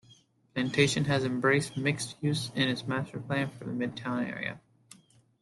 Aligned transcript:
Plantation 0.55 1.05
has 1.05 1.23
embraced 1.25 1.77
mixed-use 1.77 2.49
in 2.55 2.67
its 2.69 2.87
master 2.87 3.19
plan 3.19 3.51
for 3.51 3.65
the 3.65 3.71
Midtown 3.71 4.27
area. 4.27 4.59